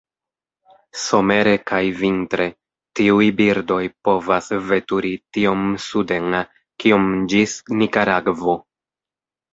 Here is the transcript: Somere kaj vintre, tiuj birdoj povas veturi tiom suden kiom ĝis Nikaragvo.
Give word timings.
Somere 0.99 1.51
kaj 1.71 1.81
vintre, 1.99 2.47
tiuj 3.01 3.27
birdoj 3.41 3.79
povas 4.09 4.49
veturi 4.71 5.11
tiom 5.37 5.63
suden 5.89 6.39
kiom 6.85 7.07
ĝis 7.35 7.59
Nikaragvo. 7.83 8.57